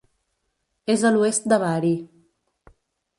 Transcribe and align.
És 0.93 1.03
a 1.03 1.11
l'oest 1.17 1.45
de 1.53 1.59
Bari. 1.65 1.95